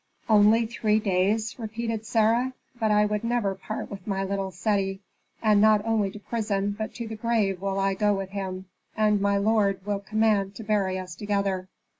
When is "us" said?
10.97-11.13